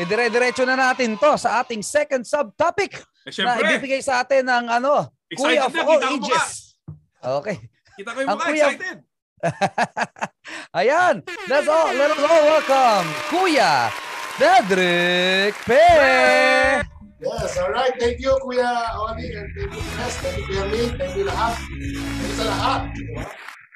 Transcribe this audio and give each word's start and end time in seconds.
idire-diretso 0.00 0.64
na 0.64 0.74
natin 0.74 1.14
to 1.14 1.36
sa 1.36 1.60
ating 1.60 1.80
second 1.80 2.24
subtopic 2.24 2.96
Eh, 3.20 3.28
na 3.44 3.52
syempre. 3.52 3.68
ibibigay 3.68 4.00
sa 4.00 4.24
atin 4.24 4.42
ng 4.42 4.64
ano, 4.72 5.12
Kuya 5.30 5.68
of 5.68 5.72
na, 5.72 5.80
all 5.84 6.00
kita 6.00 6.08
ko 6.08 6.16
mukha. 6.16 6.16
ages. 6.16 6.50
Okay. 7.20 7.56
Kita 7.94 8.10
ko 8.10 8.18
yung 8.18 8.28
Ang 8.28 8.38
mukha, 8.38 8.48
kuya- 8.48 8.70
excited. 8.72 8.98
Ayan, 10.76 11.14
that's 11.46 11.64
all. 11.64 11.88
Let 11.90 12.10
us 12.10 12.20
all 12.20 12.44
welcome 12.46 13.06
Kuya 13.28 13.88
Dedrick 14.36 15.56
Pe. 15.64 15.84
Yes, 17.20 17.52
all 17.56 17.68
right. 17.70 17.92
Thank 17.96 18.20
you, 18.20 18.32
Kuya 18.40 18.68
Oli, 18.96 19.28
and 19.32 19.48
thank 19.52 19.72
you, 19.72 19.84
Chris. 19.94 20.14
Thank 20.18 20.36
you, 20.38 20.44
Kuya 20.46 20.64
Min. 20.66 20.88
Thank 20.96 21.12
you 21.14 21.24
lahat. 21.24 21.54
Thank 21.56 22.20
you 22.24 22.34
sa 22.34 22.44
lahat. 22.48 22.80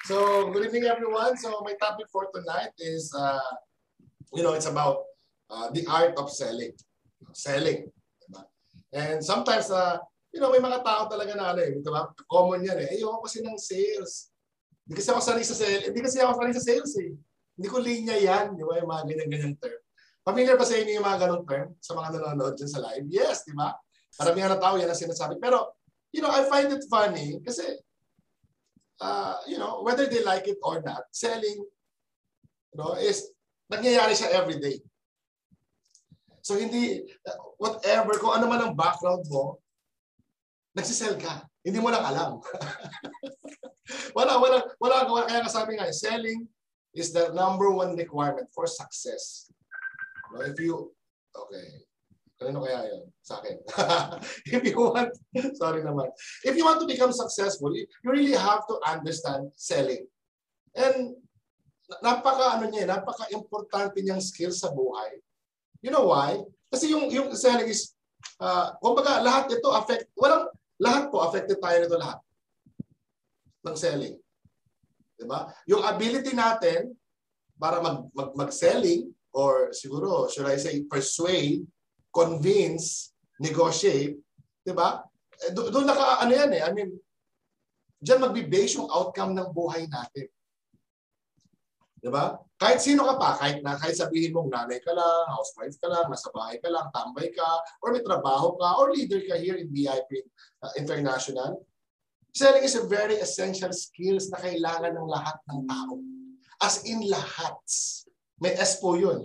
So, 0.05 0.15
good 0.49 0.69
evening, 0.69 0.85
everyone. 0.85 1.37
So, 1.37 1.61
my 1.61 1.77
topic 1.77 2.09
for 2.09 2.29
tonight 2.29 2.73
is, 2.77 3.09
uh, 3.13 3.41
you 4.33 4.41
know, 4.41 4.53
it's 4.53 4.69
about 4.69 5.05
uh, 5.55 5.71
the 5.71 5.87
art 5.87 6.19
of 6.19 6.27
selling. 6.27 6.75
Selling. 7.31 7.87
Diba? 8.27 8.43
And 8.91 9.23
sometimes, 9.23 9.71
uh, 9.71 10.03
you 10.35 10.43
know, 10.43 10.51
may 10.51 10.59
mga 10.59 10.83
tao 10.83 11.07
talaga 11.07 11.39
na 11.39 11.55
ano 11.55 11.63
eh, 11.63 11.79
diba? 11.79 12.11
Common 12.27 12.67
yan 12.67 12.79
eh. 12.83 12.99
Ayoko 12.99 13.23
kasi 13.23 13.39
ng 13.39 13.55
sales. 13.55 14.35
Hindi 14.85 14.99
kasi 14.99 15.09
ako 15.15 15.21
sanay 15.23 15.47
sa 15.47 15.57
sales. 15.57 15.85
Hindi 15.87 16.01
kasi 16.03 16.19
ako 16.19 16.33
sanay 16.43 16.55
sa 16.59 16.65
sales 16.67 16.93
eh. 16.99 17.11
Hindi 17.55 17.69
ko 17.71 17.79
linya 17.79 18.19
yan. 18.19 18.59
Di 18.59 18.67
ba? 18.67 18.83
Yung 18.83 18.91
mga 18.91 19.05
ganyan-ganyan 19.07 19.55
term. 19.63 19.81
Familiar 20.25 20.57
ba 20.57 20.67
sa 20.67 20.77
inyo 20.81 20.93
yung 20.99 21.07
mga 21.07 21.21
ganong 21.29 21.45
term 21.45 21.69
sa 21.79 21.93
mga 21.95 22.09
nanonood 22.19 22.55
dyan 22.57 22.71
sa 22.73 22.83
live? 22.83 23.07
Yes, 23.13 23.45
di 23.47 23.55
ba? 23.55 23.77
Karamihan 24.17 24.57
na 24.57 24.61
tao 24.61 24.75
yan 24.81 24.89
ang 24.91 24.99
sinasabi. 24.99 25.37
Pero, 25.39 25.79
you 26.11 26.25
know, 26.25 26.33
I 26.33 26.49
find 26.49 26.73
it 26.73 26.83
funny 26.89 27.39
kasi, 27.45 27.65
uh, 29.05 29.37
you 29.45 29.61
know, 29.61 29.85
whether 29.85 30.09
they 30.09 30.25
like 30.25 30.49
it 30.49 30.59
or 30.65 30.81
not, 30.81 31.05
selling, 31.13 31.61
you 32.73 32.77
know, 32.77 32.97
is, 32.97 33.31
nangyayari 33.69 34.17
siya 34.17 34.33
every 34.33 34.57
day. 34.57 34.81
So, 36.45 36.61
hindi, 36.61 37.01
whatever, 37.57 38.21
kung 38.21 38.37
ano 38.37 38.45
man 38.45 38.61
ang 38.61 38.77
background 38.77 39.25
mo, 39.33 39.65
nagsisell 40.77 41.17
ka. 41.17 41.49
Hindi 41.65 41.81
mo 41.81 41.89
lang 41.89 42.05
alam. 42.05 42.45
wala, 44.19 44.37
wala, 44.37 44.59
wala. 44.77 45.25
Kaya 45.25 45.41
kasabi 45.41 45.81
nga, 45.81 45.89
selling 45.89 46.45
is 46.93 47.17
the 47.17 47.33
number 47.33 47.73
one 47.73 47.97
requirement 47.97 48.53
for 48.53 48.69
success. 48.69 49.49
No, 50.37 50.45
if 50.45 50.61
you, 50.61 50.93
okay. 51.33 51.81
Kanino 52.37 52.61
kaya 52.61 52.93
yun? 52.93 53.09
Sa 53.25 53.41
akin. 53.41 53.57
if 54.53 54.63
you 54.69 54.77
want, 54.77 55.17
sorry 55.57 55.81
naman. 55.81 56.13
If 56.45 56.61
you 56.61 56.69
want 56.69 56.85
to 56.85 56.91
become 56.91 57.17
successful, 57.17 57.73
you 57.73 57.89
really 58.05 58.37
have 58.37 58.69
to 58.69 58.77
understand 58.85 59.49
selling. 59.57 60.05
And 60.77 61.17
napaka 62.05 62.61
ano 62.61 62.69
niya, 62.69 62.91
napaka-importante 62.91 64.03
niyang 64.05 64.21
skill 64.21 64.53
sa 64.53 64.69
buhay. 64.69 65.25
You 65.85 65.93
know 65.93 66.09
why? 66.09 66.41
Kasi 66.73 66.89
yung 66.97 67.13
yung 67.13 67.29
selling 67.37 67.69
is 67.69 67.93
uh, 68.41 68.73
kumbaga 68.81 69.21
lahat 69.21 69.53
ito 69.53 69.69
affect 69.69 70.09
walang 70.17 70.49
lahat 70.81 71.13
po 71.13 71.21
affected 71.21 71.61
tayo 71.61 71.77
nito 71.77 72.01
lahat 72.01 72.19
ng 73.69 73.77
selling. 73.77 74.17
'Di 75.21 75.25
ba? 75.29 75.53
Yung 75.69 75.85
ability 75.85 76.33
natin 76.33 76.97
para 77.61 77.85
mag, 77.85 78.09
mag 78.17 78.33
mag-selling 78.33 79.13
or 79.37 79.77
siguro 79.77 80.27
should 80.33 80.49
I 80.49 80.57
say 80.57 80.89
persuade, 80.89 81.69
convince, 82.09 83.13
negotiate, 83.37 84.17
'di 84.65 84.73
ba? 84.73 85.05
Eh, 85.45 85.53
do- 85.53 85.69
Doon 85.69 85.85
naka 85.85 86.25
ano 86.25 86.33
yan 86.33 86.51
eh. 86.57 86.63
I 86.65 86.71
mean, 86.73 86.91
diyan 88.01 88.25
magbi-base 88.25 88.81
yung 88.81 88.89
outcome 88.89 89.37
ng 89.37 89.53
buhay 89.53 89.85
natin. 89.85 90.33
'Di 92.05 92.13
ba? 92.13 92.37
Kahit 92.61 92.85
sino 92.85 93.09
ka 93.09 93.17
pa, 93.17 93.41
kahit 93.41 93.65
na 93.65 93.81
kahit 93.81 93.97
sabihin 93.97 94.37
mong 94.37 94.53
nanay 94.53 94.77
ka 94.85 94.93
lang, 94.93 95.25
housewife 95.33 95.81
ka 95.81 95.89
lang, 95.89 96.13
nasa 96.13 96.29
bahay 96.37 96.61
ka 96.61 96.69
lang, 96.69 96.93
tambay 96.93 97.33
ka, 97.33 97.49
or 97.81 97.97
may 97.97 98.05
trabaho 98.05 98.53
ka, 98.61 98.77
or 98.77 98.93
leader 98.93 99.25
ka 99.25 99.41
here 99.41 99.57
in 99.57 99.73
BIP 99.73 100.29
uh, 100.61 100.73
International, 100.77 101.65
selling 102.37 102.61
is 102.61 102.77
a 102.77 102.85
very 102.85 103.17
essential 103.25 103.73
skills 103.73 104.29
na 104.29 104.37
kailangan 104.45 104.93
ng 104.93 105.09
lahat 105.09 105.41
ng 105.49 105.65
tao. 105.65 105.97
As 106.61 106.85
in 106.85 107.09
lahat. 107.09 107.57
May 108.37 108.53
S 108.61 108.83
po 108.85 109.01
yun. 109.01 109.25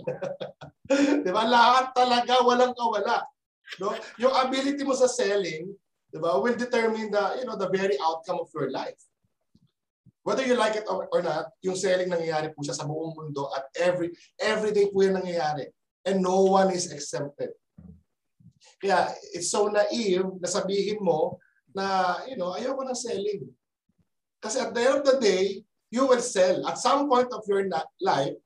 di 1.26 1.30
ba? 1.30 1.44
Lahat 1.44 1.92
talaga, 1.92 2.40
walang 2.46 2.72
kawala. 2.72 3.26
No? 3.76 3.92
Yung 4.16 4.32
ability 4.32 4.86
mo 4.86 4.96
sa 4.96 5.10
selling, 5.10 5.68
di 6.08 6.18
ba, 6.18 6.38
will 6.40 6.56
determine 6.56 7.12
the, 7.12 7.42
you 7.42 7.44
know, 7.44 7.58
the 7.60 7.68
very 7.68 7.98
outcome 8.00 8.40
of 8.40 8.48
your 8.56 8.72
life. 8.72 8.98
Whether 10.20 10.44
you 10.44 10.54
like 10.54 10.76
it 10.76 10.84
or, 10.84 11.08
not, 11.24 11.48
yung 11.64 11.76
selling 11.76 12.12
nangyayari 12.12 12.52
po 12.52 12.60
siya 12.60 12.76
sa 12.76 12.84
buong 12.84 13.16
mundo 13.16 13.48
at 13.56 13.72
every 13.80 14.12
every 14.36 14.70
day 14.70 14.92
po 14.92 15.00
yan 15.00 15.16
nangyayari. 15.16 15.72
And 16.04 16.20
no 16.20 16.44
one 16.44 16.72
is 16.76 16.92
exempted. 16.92 17.56
Kaya 18.80 19.12
it's 19.32 19.52
so 19.52 19.68
naive 19.68 20.28
na 20.40 20.48
sabihin 20.48 21.00
mo 21.00 21.40
na, 21.72 22.16
you 22.28 22.36
know, 22.36 22.52
ayoko 22.52 22.84
ng 22.84 22.96
selling. 22.96 23.48
Kasi 24.40 24.60
at 24.60 24.72
the 24.72 24.80
end 24.80 24.96
of 25.00 25.08
the 25.08 25.16
day, 25.20 25.64
you 25.92 26.04
will 26.08 26.24
sell. 26.24 26.64
At 26.68 26.80
some 26.80 27.08
point 27.08 27.28
of 27.32 27.44
your 27.48 27.64
life, 28.00 28.36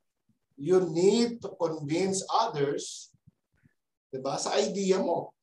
you 0.59 0.79
need 0.91 1.43
to 1.43 1.55
convince 1.59 2.23
others 2.31 3.15
diba, 4.15 4.39
sa 4.39 4.55
idea 4.55 5.03
mo. 5.03 5.35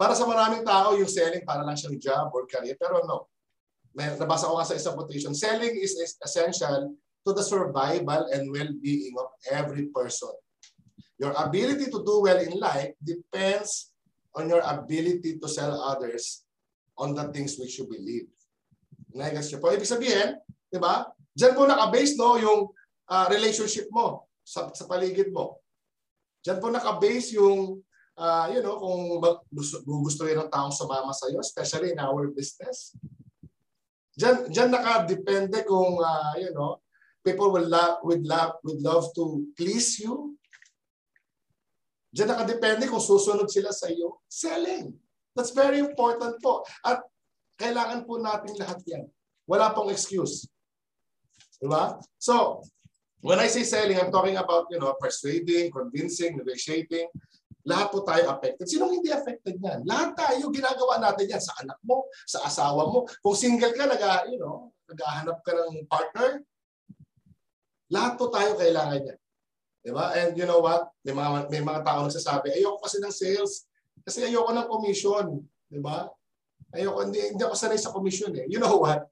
Para 0.00 0.16
sa 0.16 0.24
maraming 0.24 0.64
tao, 0.64 0.96
yung 0.96 1.12
selling 1.12 1.44
para 1.44 1.60
lang 1.60 1.76
siyang 1.76 2.00
job 2.00 2.32
or 2.32 2.48
career. 2.48 2.72
Pero 2.80 3.04
no. 3.04 3.28
May, 3.92 4.08
nabasa 4.16 4.48
ko 4.48 4.56
nga 4.56 4.64
sa 4.64 4.78
isang 4.80 4.96
quotation, 4.96 5.36
selling 5.36 5.76
is, 5.76 5.92
essential 6.24 6.96
to 7.20 7.30
the 7.36 7.44
survival 7.44 8.24
and 8.32 8.48
well-being 8.48 9.12
of 9.20 9.28
every 9.52 9.92
person. 9.92 10.32
Your 11.20 11.36
ability 11.36 11.92
to 11.92 12.00
do 12.00 12.24
well 12.24 12.40
in 12.40 12.56
life 12.56 12.96
depends 12.96 13.92
on 14.32 14.48
your 14.48 14.64
ability 14.64 15.36
to 15.36 15.46
sell 15.50 15.76
others 15.84 16.48
on 16.96 17.12
the 17.12 17.28
things 17.28 17.60
which 17.60 17.76
you 17.76 17.84
believe. 17.84 18.32
Naigas 19.12 19.52
niyo 19.52 19.60
po. 19.60 19.68
Ibig 19.68 19.84
sabihin, 19.84 20.40
di 20.72 20.80
ba? 20.80 21.12
Diyan 21.36 21.52
po 21.52 21.68
nakabase 21.68 22.16
no, 22.16 22.40
yung 22.40 22.72
ah, 23.10 23.28
relationship 23.28 23.90
mo 23.92 24.32
sa, 24.40 24.72
sa 24.72 24.88
paligid 24.88 25.28
mo. 25.28 25.60
Diyan 26.40 26.56
po 26.56 26.72
nakabase 26.72 27.36
yung, 27.36 27.84
ah, 28.20 28.52
you 28.52 28.60
know, 28.60 28.76
kung 28.76 29.16
gusto, 29.48 29.80
gugustuhin 29.80 30.36
ng 30.36 30.52
taong 30.52 30.70
sumama 30.70 31.16
sa 31.16 31.32
iyo, 31.32 31.40
especially 31.40 31.96
in 31.96 32.00
our 32.04 32.28
business. 32.28 32.92
Diyan, 34.20 34.52
diyan 34.52 34.68
nakadepende 34.68 35.64
kung, 35.64 35.96
ah, 36.04 36.36
you 36.36 36.52
know, 36.52 36.84
people 37.24 37.48
will 37.48 37.64
love, 37.64 38.04
would 38.04 38.28
love, 38.28 38.60
would 38.60 38.84
love 38.84 39.08
to 39.16 39.48
please 39.56 39.96
you. 40.04 40.36
Diyan 42.12 42.36
nakadepende 42.36 42.84
kung 42.84 43.00
susunod 43.00 43.48
sila 43.48 43.72
sa 43.72 43.88
iyo. 43.88 44.20
Selling. 44.28 44.92
That's 45.32 45.56
very 45.56 45.80
important 45.80 46.36
po. 46.44 46.68
At 46.84 47.00
kailangan 47.56 48.04
po 48.04 48.20
natin 48.20 48.52
lahat 48.60 48.84
yan. 48.84 49.08
Wala 49.48 49.72
pong 49.72 49.88
excuse. 49.88 50.44
Diba? 51.56 51.96
So, 52.20 52.64
when 53.20 53.40
I 53.40 53.48
say 53.48 53.64
selling, 53.64 54.00
I'm 54.00 54.12
talking 54.12 54.36
about, 54.36 54.68
you 54.72 54.80
know, 54.80 54.96
persuading, 54.96 55.72
convincing, 55.72 56.40
negotiating. 56.40 57.08
Lahat 57.68 57.92
po 57.92 58.00
tayo 58.00 58.32
affected. 58.32 58.64
Sinong 58.64 59.00
hindi 59.00 59.12
affected 59.12 59.60
yan? 59.60 59.84
Lahat 59.84 60.16
tayo, 60.16 60.48
ginagawa 60.48 60.96
natin 60.96 61.28
yan 61.28 61.42
sa 61.42 61.52
anak 61.60 61.76
mo, 61.84 62.08
sa 62.24 62.44
asawa 62.48 62.88
mo. 62.88 63.04
Kung 63.20 63.36
single 63.36 63.76
ka, 63.76 63.84
nag, 63.84 64.00
you 64.32 64.40
know, 64.40 64.72
naghahanap 64.88 65.44
ka 65.44 65.52
ng 65.52 65.84
partner, 65.84 66.40
lahat 67.92 68.12
po 68.16 68.32
tayo 68.32 68.56
kailangan 68.56 69.04
yan. 69.04 69.20
Diba? 69.80 70.12
And 70.12 70.36
you 70.36 70.44
know 70.44 70.60
what? 70.60 70.92
May 71.04 71.16
mga, 71.16 71.48
may 71.48 71.62
mga 71.64 71.80
tao 71.84 72.04
nagsasabi, 72.04 72.52
ayoko 72.52 72.84
kasi 72.84 73.00
ng 73.00 73.12
sales 73.12 73.64
kasi 74.04 74.24
ayoko 74.24 74.52
ng 74.52 74.68
commission. 74.68 75.26
Diba? 75.68 76.08
Ayoko, 76.72 77.08
hindi, 77.08 77.20
hindi 77.32 77.42
ako 77.44 77.56
sanay 77.56 77.80
sa 77.80 77.92
commission 77.92 78.32
eh. 78.36 78.44
You 78.48 78.60
know 78.60 78.76
what? 78.80 79.08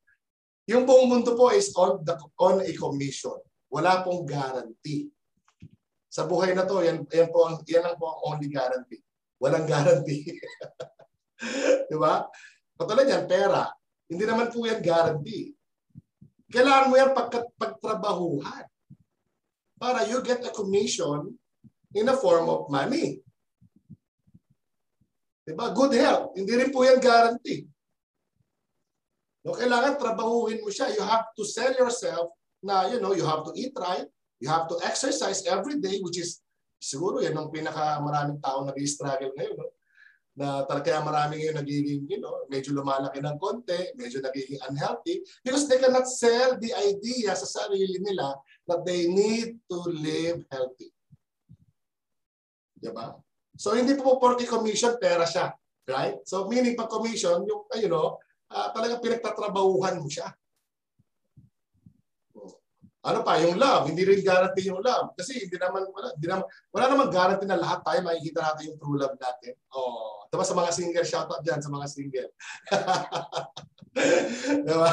Yung 0.68 0.84
buong 0.84 1.08
mundo 1.08 1.32
po 1.32 1.48
is 1.52 1.72
on, 1.72 2.04
the, 2.04 2.12
on 2.36 2.60
a 2.60 2.72
commission. 2.76 3.40
Wala 3.72 4.04
pong 4.04 4.28
guarantee. 4.28 5.08
Sa 6.08 6.24
buhay 6.24 6.56
na 6.56 6.64
to, 6.64 6.80
yan, 6.80 7.04
yan, 7.12 7.28
po, 7.28 7.52
yan 7.68 7.84
lang 7.84 7.96
po 8.00 8.08
ang 8.08 8.20
only 8.34 8.48
guarantee. 8.48 9.04
Walang 9.36 9.68
guarantee. 9.68 10.24
Di 11.88 11.96
ba? 11.96 12.24
Katulad 12.74 13.06
yan, 13.06 13.28
pera. 13.28 13.68
Hindi 14.08 14.24
naman 14.24 14.48
po 14.48 14.64
yan 14.64 14.80
guarantee. 14.80 15.52
Kailangan 16.48 16.88
mo 16.88 16.94
yan 16.96 17.12
pagkat, 17.12 17.44
pagtrabahuhan 17.60 18.64
para 19.78 20.08
you 20.08 20.24
get 20.24 20.42
a 20.42 20.50
commission 20.50 21.36
in 21.94 22.08
a 22.08 22.16
form 22.16 22.48
of 22.48 22.66
money. 22.72 23.20
Diba? 25.44 25.72
Good 25.72 25.96
health. 25.96 26.36
Hindi 26.36 26.52
rin 26.56 26.72
po 26.72 26.84
yan 26.84 27.00
guarantee. 27.00 27.64
No, 29.46 29.56
kailangan 29.56 29.96
trabahuhin 29.96 30.60
mo 30.60 30.68
siya. 30.68 30.92
You 30.92 31.00
have 31.00 31.32
to 31.32 31.42
sell 31.46 31.72
yourself 31.72 32.36
na, 32.60 32.90
you 32.92 33.00
know, 33.00 33.16
you 33.16 33.24
have 33.24 33.48
to 33.48 33.52
eat 33.56 33.72
right. 33.80 34.04
You 34.38 34.48
have 34.48 34.70
to 34.70 34.76
exercise 34.86 35.42
every 35.46 35.82
day, 35.82 35.98
which 36.02 36.18
is, 36.18 36.42
siguro 36.78 37.18
yan 37.18 37.34
ang 37.34 37.50
pinaka 37.50 37.98
maraming 37.98 38.38
tao 38.38 38.62
nag-struggle 38.62 39.34
ngayon. 39.34 39.58
No? 39.58 39.68
na 40.38 40.62
talaga 40.70 41.02
marami 41.02 41.42
ngayon 41.42 41.58
nagiging, 41.58 42.02
you 42.06 42.22
know, 42.22 42.46
medyo 42.46 42.70
lumalaki 42.70 43.18
ng 43.18 43.42
konti, 43.42 43.90
medyo 43.98 44.22
nagiging 44.22 44.62
unhealthy 44.70 45.18
because 45.42 45.66
they 45.66 45.82
cannot 45.82 46.06
sell 46.06 46.54
the 46.62 46.70
idea 46.78 47.34
sa 47.34 47.66
sarili 47.66 47.98
nila 47.98 48.38
that 48.70 48.86
they 48.86 49.10
need 49.10 49.58
to 49.66 49.78
live 49.90 50.46
healthy. 50.54 50.94
Diba? 52.78 53.18
So 53.58 53.74
hindi 53.74 53.98
po 53.98 54.22
porke 54.22 54.46
commission, 54.46 54.94
pera 55.02 55.26
siya. 55.26 55.50
Right? 55.90 56.22
So 56.22 56.46
meaning 56.46 56.78
pag 56.78 56.86
commission, 56.86 57.42
yung, 57.42 57.66
you 57.74 57.90
know, 57.90 58.22
uh, 58.54 58.70
talaga 58.70 59.02
pinagtatrabahuhan 59.02 59.98
mo 59.98 60.06
siya. 60.06 60.30
Ano 62.98 63.22
pa, 63.22 63.38
yung 63.38 63.54
love, 63.54 63.86
hindi 63.86 64.02
rin 64.02 64.26
guarantee 64.26 64.74
yung 64.74 64.82
love. 64.82 65.14
Kasi 65.14 65.46
hindi 65.46 65.54
naman, 65.54 65.86
wala, 65.94 66.10
hindi 66.18 66.26
naman, 66.26 66.44
wala 66.74 66.86
naman 66.90 67.06
guarantee 67.14 67.46
na 67.46 67.54
lahat 67.54 67.86
tayo 67.86 68.02
makikita 68.02 68.42
natin 68.42 68.74
yung 68.74 68.78
true 68.82 68.98
love 68.98 69.14
natin. 69.14 69.54
Oh, 69.70 70.26
diba 70.26 70.42
sa 70.42 70.58
mga 70.58 70.70
single, 70.74 71.06
shout 71.06 71.30
out 71.30 71.42
dyan 71.46 71.62
sa 71.62 71.70
mga 71.70 71.86
single. 71.86 72.30
diba? 74.66 74.92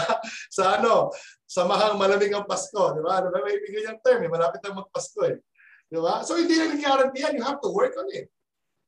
Sa 0.53 0.77
ano, 0.77 1.09
sa 1.49 1.65
mahang 1.65 1.97
malamig 1.97 2.29
ang 2.29 2.45
Pasko, 2.45 2.93
diba? 2.93 3.25
Diba 3.25 3.41
may 3.41 3.57
bigay 3.57 3.89
yung 3.89 3.99
term, 4.05 4.21
eh, 4.21 4.29
malapit 4.29 4.61
na 4.61 4.77
magpasko 4.85 5.21
eh. 5.25 5.41
Diba? 5.89 6.21
So 6.21 6.37
hindi 6.37 6.53
rin 6.61 6.77
guarantee 6.77 7.25
yan, 7.25 7.41
you 7.41 7.45
have 7.45 7.57
to 7.57 7.73
work 7.73 7.97
on 7.97 8.05
it. 8.13 8.29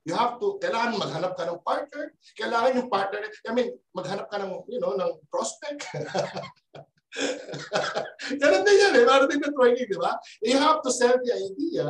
You 0.06 0.14
have 0.14 0.38
to, 0.40 0.62
kailangan 0.62 0.96
maghanap 0.96 1.34
ka 1.36 1.44
ng 1.50 1.60
partner. 1.66 2.16
Kailangan 2.38 2.80
yung 2.80 2.88
partner, 2.88 3.28
I 3.28 3.52
mean, 3.52 3.74
maghanap 3.98 4.30
ka 4.30 4.40
ng, 4.40 4.64
you 4.70 4.78
know, 4.78 4.94
ng 4.94 5.20
prospect. 5.28 5.84
Ganun 8.42 8.64
din 8.68 8.84
yan 8.84 8.94
eh. 9.00 9.06
Parang 9.08 9.30
din 9.30 9.42
networking, 9.42 9.88
di 9.88 9.98
ba? 9.98 10.14
You 10.44 10.60
have 10.60 10.84
to 10.84 10.92
sell 10.92 11.18
the 11.18 11.32
idea 11.34 11.88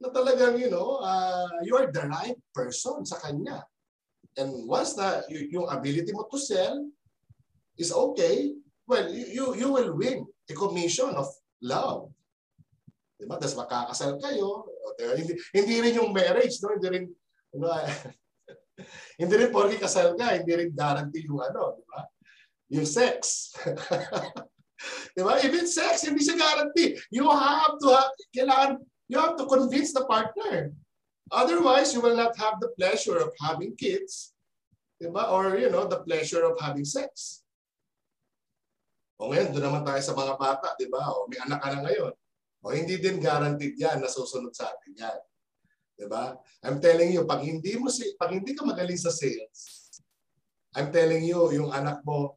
na 0.00 0.08
talagang, 0.10 0.58
you 0.58 0.68
know, 0.72 1.00
uh, 1.00 1.60
you 1.62 1.76
are 1.76 1.88
the 1.88 2.04
right 2.08 2.38
person 2.52 3.04
sa 3.04 3.20
kanya. 3.20 3.62
And 4.34 4.66
once 4.66 4.98
na 4.98 5.22
yung 5.30 5.70
ability 5.70 6.10
mo 6.10 6.26
to 6.26 6.38
sell 6.40 6.82
is 7.78 7.94
okay, 7.94 8.50
well, 8.88 9.06
you, 9.06 9.26
you, 9.30 9.44
you 9.64 9.68
will 9.70 9.94
win 9.94 10.26
a 10.50 10.54
commission 10.54 11.14
of 11.14 11.30
love. 11.62 12.10
Diba? 13.14 13.38
Tapos 13.38 13.56
makakasal 13.56 14.18
kayo. 14.18 14.66
Hindi, 14.98 15.38
hindi 15.54 15.74
rin 15.80 15.98
yung 16.02 16.10
marriage, 16.10 16.58
no? 16.60 16.74
Hindi 16.74 16.88
rin, 16.90 17.04
ano, 17.54 17.66
hindi 19.14 19.34
rin 19.38 19.54
porke 19.54 19.78
kasal 19.78 20.18
ka, 20.18 20.34
hindi 20.34 20.50
rin 20.50 20.70
guarantee 20.74 21.22
yung 21.30 21.38
ano, 21.38 21.78
di 21.78 21.84
ba? 21.86 22.02
Yung 22.74 22.88
sex. 22.90 23.54
Di 25.14 25.22
ba? 25.22 25.38
Even 25.46 25.70
sex, 25.70 26.02
hindi 26.02 26.26
siya 26.26 26.34
guarantee. 26.34 26.98
You 27.14 27.30
have 27.30 27.78
to 27.78 27.88
kailangan, 28.34 28.82
you 29.06 29.22
have 29.22 29.38
to 29.38 29.46
convince 29.46 29.94
the 29.94 30.02
partner. 30.10 30.74
Otherwise, 31.30 31.94
you 31.94 32.02
will 32.02 32.18
not 32.18 32.34
have 32.34 32.58
the 32.58 32.74
pleasure 32.74 33.22
of 33.22 33.30
having 33.38 33.78
kids. 33.78 34.34
Di 34.98 35.06
ba? 35.06 35.30
Or, 35.30 35.54
you 35.54 35.70
know, 35.70 35.86
the 35.86 36.02
pleasure 36.02 36.42
of 36.42 36.58
having 36.58 36.84
sex. 36.84 37.46
O 39.22 39.30
ngayon, 39.30 39.54
doon 39.54 39.70
naman 39.70 39.86
tayo 39.86 40.02
sa 40.02 40.12
mga 40.18 40.34
bata, 40.34 40.74
di 40.74 40.90
ba? 40.90 41.14
O 41.14 41.30
may 41.30 41.38
anak 41.46 41.62
ka 41.62 41.68
na 41.70 41.80
ngayon. 41.86 42.12
O 42.66 42.74
hindi 42.74 42.98
din 42.98 43.22
guaranteed 43.22 43.78
yan 43.78 44.02
na 44.02 44.10
susunod 44.10 44.50
sa 44.50 44.74
atin 44.74 44.92
yan. 44.98 45.18
Di 45.94 46.06
ba? 46.10 46.34
I'm 46.66 46.82
telling 46.82 47.14
you, 47.14 47.22
pag 47.22 47.46
hindi 47.46 47.78
mo 47.78 47.86
si 47.86 48.18
pag 48.18 48.34
hindi 48.34 48.50
ka 48.50 48.66
magaling 48.66 48.98
sa 48.98 49.14
sales, 49.14 49.86
I'm 50.74 50.90
telling 50.90 51.22
you, 51.22 51.54
yung 51.54 51.70
anak 51.70 52.02
mo 52.02 52.34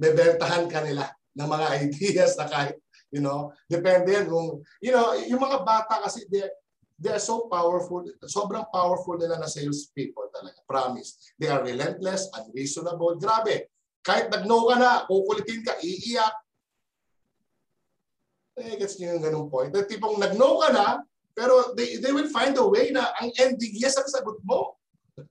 bebentahan 0.00 0.64
ka 0.64 0.80
nila 0.80 1.12
ng 1.36 1.48
mga 1.48 1.66
ideas 1.84 2.32
na 2.40 2.48
kahit, 2.48 2.76
you 3.12 3.20
know, 3.20 3.52
depende 3.68 4.16
yan 4.16 4.26
kung, 4.26 4.64
you 4.80 4.90
know, 4.96 5.12
yung 5.28 5.42
mga 5.44 5.60
bata 5.60 6.00
kasi, 6.08 6.24
they, 6.32 6.48
they 6.96 7.12
are 7.12 7.20
so 7.20 7.44
powerful, 7.52 8.00
sobrang 8.24 8.64
powerful 8.72 9.20
nila 9.20 9.36
na 9.36 9.48
sales 9.48 9.92
people 9.92 10.24
talaga, 10.32 10.56
promise. 10.64 11.32
They 11.36 11.52
are 11.52 11.60
relentless, 11.60 12.32
unreasonable, 12.32 13.20
grabe. 13.20 13.68
Kahit 14.00 14.32
nag-no 14.32 14.72
ka 14.72 14.76
na, 14.80 15.04
kukulitin 15.04 15.60
ka, 15.60 15.76
iiyak. 15.84 16.34
Eh, 18.60 18.76
gets 18.76 18.96
nyo 19.00 19.16
yung 19.16 19.24
ganung 19.24 19.48
point. 19.52 19.72
The 19.72 19.84
tipong 19.88 20.20
nag-no 20.20 20.60
ka 20.60 20.68
na, 20.72 20.86
pero 21.32 21.72
they, 21.72 21.96
they 22.00 22.12
will 22.12 22.28
find 22.28 22.56
a 22.56 22.66
way 22.66 22.92
na 22.92 23.08
ang 23.16 23.32
ending 23.40 23.72
yes 23.76 23.96
ang 23.96 24.08
sagot 24.08 24.36
mo. 24.44 24.76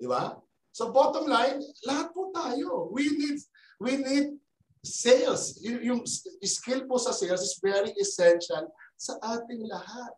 Di 0.00 0.08
ba? 0.08 0.40
So 0.78 0.94
bottom 0.94 1.26
line, 1.26 1.58
lahat 1.82 2.14
po 2.14 2.30
tayo. 2.30 2.86
We 2.94 3.10
need 3.10 3.42
we 3.82 3.98
need 3.98 4.38
sales. 4.78 5.58
Yung 5.58 6.06
skill 6.46 6.86
po 6.86 7.02
sa 7.02 7.10
sales 7.10 7.42
is 7.42 7.58
very 7.58 7.90
essential 7.98 8.70
sa 8.94 9.18
ating 9.18 9.66
lahat. 9.66 10.14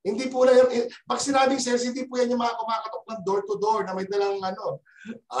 Hindi 0.00 0.32
po 0.32 0.48
na 0.48 0.56
yung, 0.56 0.72
eh, 0.72 0.88
pag 1.04 1.20
sinabing 1.20 1.60
sales, 1.60 1.84
hindi 1.84 2.08
po 2.08 2.16
yan 2.16 2.32
yung 2.32 2.40
mga 2.40 2.58
kumakatok 2.58 3.04
ng 3.06 3.20
door 3.28 3.40
to 3.44 3.54
door 3.60 3.84
na 3.84 3.92
may 3.92 4.08
dalang 4.08 4.40
ano, 4.40 4.80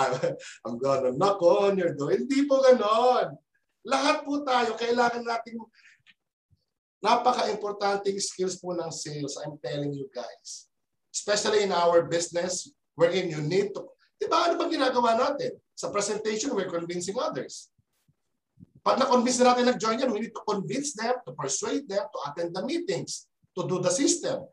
I'm 0.68 0.76
gonna 0.76 1.16
knock 1.16 1.40
on 1.40 1.80
your 1.80 1.96
door. 1.96 2.12
Hindi 2.12 2.44
po 2.44 2.60
ganon. 2.60 3.40
Lahat 3.82 4.28
po 4.28 4.44
tayo, 4.44 4.76
kailangan 4.76 5.24
natin 5.24 5.56
napaka-importanting 7.00 8.20
skills 8.20 8.60
po 8.60 8.76
ng 8.76 8.92
sales, 8.92 9.40
I'm 9.40 9.56
telling 9.58 9.96
you 9.96 10.06
guys. 10.12 10.68
Especially 11.10 11.64
in 11.66 11.72
our 11.74 12.06
business, 12.06 12.70
wherein 12.94 13.32
you 13.32 13.42
need 13.42 13.72
to 13.74 13.88
Di 14.22 14.30
ba? 14.30 14.46
Ano 14.46 14.54
bang 14.54 14.78
ginagawa 14.78 15.18
natin? 15.18 15.58
Sa 15.74 15.90
presentation, 15.90 16.54
we're 16.54 16.70
convincing 16.70 17.18
others. 17.18 17.74
Pag 18.86 19.02
na-convince 19.02 19.42
na 19.42 19.50
natin 19.50 19.66
nag-join 19.66 19.98
yan, 19.98 20.14
we 20.14 20.22
need 20.22 20.34
to 20.34 20.46
convince 20.46 20.94
them, 20.94 21.18
to 21.26 21.34
persuade 21.34 21.90
them, 21.90 22.06
to 22.06 22.18
attend 22.30 22.54
the 22.54 22.62
meetings, 22.62 23.26
to 23.58 23.66
do 23.66 23.82
the 23.82 23.90
system. 23.90 24.46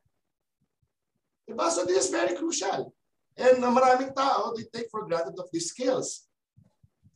Diba? 1.45 1.69
So 1.69 1.85
this 1.85 2.05
is 2.05 2.09
very 2.09 2.33
crucial. 2.33 2.89
And 3.37 3.61
uh, 3.61 3.69
maraming 3.69 4.17
tao, 4.17 4.57
they 4.57 4.65
take 4.73 4.89
for 4.89 5.05
granted 5.05 5.37
of 5.37 5.53
these 5.53 5.69
skills. 5.69 6.25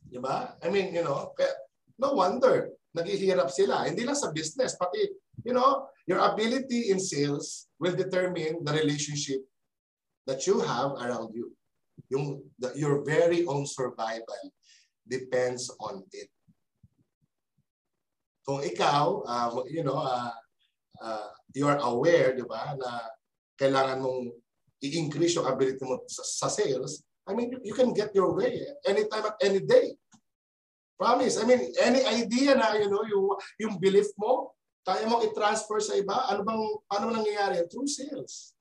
Diba? 0.06 0.54
I 0.62 0.70
mean, 0.70 0.94
you 0.94 1.02
know, 1.02 1.34
no 1.98 2.14
wonder 2.14 2.70
naghihirap 2.94 3.50
sila. 3.50 3.82
Hindi 3.90 4.06
lang 4.06 4.14
sa 4.14 4.30
business, 4.30 4.78
pati, 4.78 5.10
you 5.42 5.50
know, 5.50 5.90
your 6.06 6.22
ability 6.22 6.94
in 6.94 7.02
sales 7.02 7.66
will 7.82 7.98
determine 7.98 8.62
the 8.62 8.74
relationship 8.74 9.42
that 10.30 10.46
you 10.46 10.62
have 10.62 10.94
around 11.02 11.34
you. 11.34 11.50
Yung, 12.12 12.42
the, 12.58 12.72
your 12.76 13.04
very 13.04 13.46
own 13.46 13.64
survival 13.64 14.42
depends 15.04 15.70
on 15.80 16.04
it. 16.12 16.28
Kung 18.44 18.60
ikaw, 18.60 19.24
uh, 19.24 19.48
you 19.68 19.84
know, 19.84 19.96
uh, 19.96 20.32
uh, 21.00 21.28
you 21.56 21.64
are 21.64 21.80
aware, 21.80 22.36
di 22.36 22.44
ba, 22.44 22.76
na 22.76 23.08
kailangan 23.56 24.04
mong 24.04 24.32
i-increase 24.84 25.40
yung 25.40 25.48
ability 25.48 25.80
mo 25.80 26.04
sa, 26.04 26.22
sa 26.24 26.48
sales, 26.52 27.00
I 27.24 27.32
mean, 27.32 27.56
you, 27.56 27.72
you 27.72 27.74
can 27.74 27.96
get 27.96 28.12
your 28.12 28.36
way 28.36 28.60
anytime 28.84 29.24
at 29.24 29.40
any 29.40 29.64
day. 29.64 29.96
Promise. 31.00 31.40
I 31.40 31.44
mean, 31.48 31.72
any 31.80 32.04
idea 32.04 32.54
na, 32.54 32.76
you 32.76 32.92
know, 32.92 33.02
yung, 33.08 33.26
yung 33.58 33.74
belief 33.80 34.12
mo, 34.20 34.52
kaya 34.84 35.08
mong 35.08 35.24
i-transfer 35.32 35.80
sa 35.80 35.96
iba, 35.96 36.28
ano 36.28 36.44
bang, 36.44 36.64
ano 36.92 37.04
nangyayari? 37.10 37.64
Through 37.66 37.88
sales. 37.88 38.53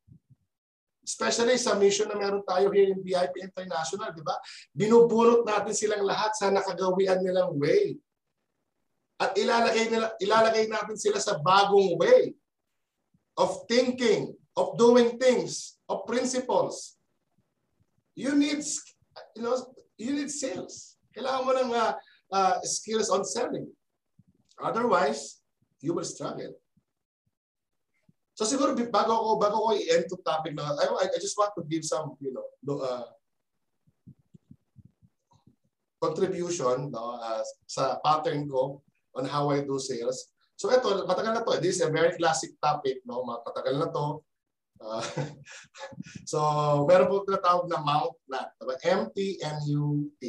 Especially 1.04 1.60
sa 1.60 1.76
mission 1.76 2.08
na 2.08 2.16
meron 2.16 2.48
tayo 2.48 2.72
here 2.72 2.96
in 2.96 3.04
VIP 3.04 3.44
International, 3.44 4.16
di 4.16 4.24
ba? 4.24 4.40
Binubunot 4.72 5.44
natin 5.44 5.76
silang 5.76 6.08
lahat 6.08 6.32
sa 6.32 6.48
nakagawian 6.48 7.20
nilang 7.20 7.60
way. 7.60 8.00
At 9.20 9.36
ilalagay, 9.36 9.92
nila, 9.92 10.16
ilalagay 10.24 10.66
natin 10.72 10.96
sila 10.96 11.20
sa 11.20 11.36
bagong 11.44 12.00
way 12.00 12.32
of 13.36 13.68
thinking, 13.68 14.32
of 14.56 14.80
doing 14.80 15.20
things, 15.20 15.76
of 15.92 16.08
principles. 16.08 16.96
You 18.16 18.32
need, 18.40 18.64
you 19.36 19.44
know, 19.44 19.60
you 20.00 20.16
need 20.16 20.32
sales. 20.32 20.96
Kailangan 21.12 21.44
mo 21.44 21.52
ng 21.52 21.72
uh, 21.76 21.94
uh, 22.32 22.58
skills 22.64 23.12
on 23.12 23.28
selling. 23.28 23.68
Otherwise, 24.62 25.44
you 25.84 25.92
will 25.92 26.08
struggle. 26.08 26.56
So 28.44 28.60
siguro 28.60 28.76
bago 28.76 29.16
ako 29.16 29.30
bago 29.40 29.56
ko 29.56 29.70
i-end 29.72 30.12
to 30.12 30.20
topic 30.20 30.52
na 30.52 30.76
I, 30.76 31.16
I 31.16 31.18
just 31.24 31.40
want 31.40 31.56
to 31.56 31.64
give 31.64 31.88
some 31.88 32.20
you 32.20 32.36
know 32.36 32.44
uh, 32.76 33.08
contribution 36.04 36.92
no 36.92 37.24
uh, 37.24 37.40
sa 37.64 38.04
pattern 38.04 38.52
ko 38.52 38.84
on 39.16 39.32
how 39.32 39.48
I 39.48 39.64
do 39.64 39.80
sales. 39.80 40.28
So 40.60 40.68
ito 40.76 41.08
matagal 41.08 41.40
na 41.40 41.48
to. 41.48 41.56
This 41.64 41.80
is 41.80 41.88
a 41.88 41.96
very 41.96 42.20
classic 42.20 42.60
topic 42.60 43.00
no. 43.08 43.24
Matagal 43.24 43.80
na 43.80 43.88
to. 43.96 44.20
Uh, 44.76 45.00
so 46.32 46.40
meron 46.84 47.08
po 47.08 47.24
tinatawag 47.24 47.72
na 47.72 47.80
mount 47.80 48.20
nut. 48.28 48.52
Diba? 48.60 48.76
M-T-N-U-T. 48.84 50.22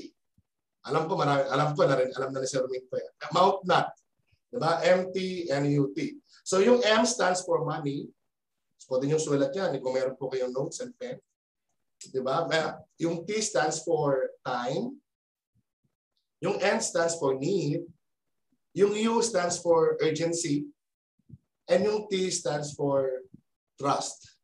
Alam 0.86 1.02
ko 1.10 1.18
marami, 1.18 1.50
alam 1.50 1.74
ko 1.74 1.82
na 1.82 1.98
rin, 1.98 2.14
alam 2.14 2.30
na 2.30 2.38
ni 2.38 2.46
Sir 2.46 2.62
Ming 2.70 2.86
to. 2.86 3.02
Mount 3.34 3.66
nut. 3.66 3.90
Diba? 4.54 4.78
M-T-N-U-T. 5.02 5.98
So 6.44 6.60
yung 6.60 6.84
M 6.84 7.08
stands 7.08 7.40
for 7.40 7.64
money. 7.64 8.12
So, 8.76 8.92
pwede 8.92 9.08
nyo 9.08 9.16
sulat 9.16 9.48
yan 9.56 9.80
kung 9.80 9.96
meron 9.96 10.12
po 10.12 10.28
kayong 10.28 10.52
notes 10.52 10.84
and 10.84 10.92
pen. 11.00 11.16
Diba? 12.12 12.44
Yung 13.00 13.24
T 13.24 13.40
stands 13.40 13.80
for 13.80 14.28
time. 14.44 14.92
Yung 16.44 16.60
N 16.60 16.84
stands 16.84 17.16
for 17.16 17.32
need. 17.32 17.88
Yung 18.76 18.92
U 18.92 19.24
stands 19.24 19.56
for 19.56 19.96
urgency. 20.04 20.68
And 21.64 21.88
yung 21.88 22.12
T 22.12 22.28
stands 22.28 22.76
for 22.76 23.24
trust. 23.80 24.36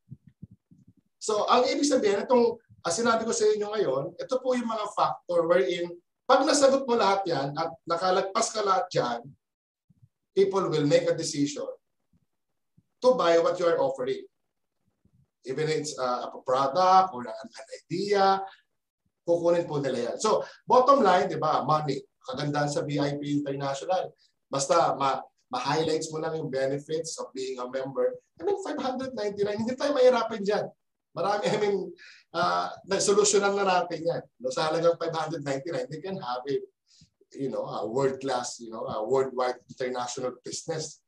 So, 1.21 1.45
ang 1.53 1.69
ibig 1.69 1.85
sabihin, 1.85 2.25
itong 2.25 2.57
as 2.81 2.97
sinabi 2.97 3.29
ko 3.29 3.37
sa 3.37 3.45
inyo 3.45 3.77
ngayon, 3.77 4.05
ito 4.17 4.41
po 4.41 4.57
yung 4.57 4.73
mga 4.73 4.89
factor 4.97 5.45
wherein 5.45 5.93
pag 6.25 6.49
nasagot 6.49 6.89
mo 6.89 6.97
lahat 6.97 7.29
yan 7.29 7.53
at 7.61 7.69
nakalagpas 7.85 8.57
ka 8.57 8.65
lahat 8.65 8.89
yan, 8.97 9.21
people 10.33 10.65
will 10.73 10.89
make 10.89 11.05
a 11.05 11.13
decision 11.13 11.69
to 13.01 13.15
buy 13.17 13.41
what 13.41 13.59
you 13.59 13.67
are 13.67 13.81
offering. 13.81 14.23
Even 15.49 15.69
it's 15.73 15.97
uh, 15.97 16.29
a 16.37 16.41
product 16.45 17.17
or 17.17 17.25
an, 17.25 17.49
idea, 17.89 18.45
kukunin 19.25 19.65
po 19.65 19.81
nila 19.81 20.13
yan. 20.13 20.17
So, 20.21 20.45
bottom 20.69 21.01
line, 21.01 21.33
di 21.33 21.41
ba, 21.41 21.65
money. 21.65 21.97
Kagandahan 22.21 22.69
sa 22.69 22.85
VIP 22.85 23.41
International. 23.41 24.13
Basta 24.45 24.93
ma 25.01 25.17
ma-highlights 25.51 26.15
mo 26.15 26.23
lang 26.23 26.39
yung 26.39 26.47
benefits 26.47 27.19
of 27.19 27.27
being 27.35 27.59
a 27.59 27.67
member. 27.67 28.15
I 28.39 28.47
mean, 28.47 28.55
599, 28.63 29.67
hindi 29.67 29.75
tayo 29.75 29.99
mahirapan 29.99 30.47
dyan. 30.47 30.67
Marami, 31.11 31.43
I 31.51 31.59
mean, 31.59 31.91
uh, 32.31 32.71
nagsolusyonan 32.87 33.59
na 33.59 33.67
natin 33.67 33.99
yan. 33.99 34.23
No, 34.39 34.55
sa 34.55 34.71
halagang 34.71 34.95
599, 34.95 35.91
they 35.91 35.99
can 35.99 36.23
have 36.23 36.47
a, 36.47 36.55
you 37.35 37.51
know, 37.51 37.67
a 37.67 37.83
world-class, 37.83 38.63
you 38.63 38.71
know, 38.71 38.87
a 38.87 39.03
worldwide 39.03 39.59
international 39.67 40.39
business 40.47 41.03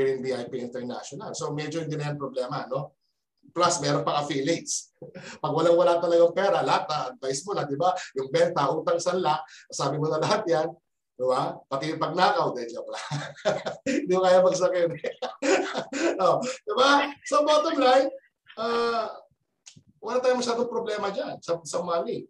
here 0.00 0.16
in 0.16 0.24
VIP 0.24 0.64
International. 0.64 1.36
So 1.36 1.52
hindi 1.52 1.76
na 2.00 2.08
yan 2.08 2.16
problema, 2.16 2.64
no? 2.72 2.96
Plus, 3.52 3.82
meron 3.84 4.06
pang 4.06 4.24
affiliates. 4.24 4.94
Pag 5.42 5.52
walang-wala 5.52 6.00
talagang 6.00 6.32
pera, 6.32 6.64
lahat 6.64 6.88
na 6.88 6.98
advice 7.12 7.44
mo 7.44 7.52
na, 7.52 7.68
di 7.68 7.76
ba? 7.76 7.92
Yung 8.16 8.32
benta, 8.32 8.64
utang 8.72 8.96
sanla, 8.96 9.42
sabi 9.68 10.00
mo 10.00 10.06
na 10.08 10.22
lahat 10.22 10.46
yan, 10.46 10.68
di 11.18 11.24
ba? 11.26 11.58
Pati 11.66 11.92
yung 11.92 12.00
pagnakaw, 12.00 12.54
de 12.56 12.64
joke 12.70 12.88
lang. 12.94 13.06
Hindi 14.06 14.12
mo 14.14 14.22
kaya 14.24 14.40
magsakin. 14.40 14.88
no, 16.16 16.40
di 16.66 16.72
ba? 16.78 17.10
So 17.26 17.42
bottom 17.42 17.76
line, 17.76 18.08
uh, 18.56 19.06
wala 20.00 20.22
tayong 20.22 20.40
masyadong 20.40 20.70
problema 20.70 21.10
dyan 21.10 21.36
sa, 21.42 21.58
sa 21.66 21.82
money. 21.82 22.24